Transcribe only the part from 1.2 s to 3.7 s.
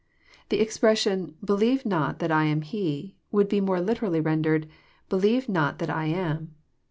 <* believe not that I am He" would be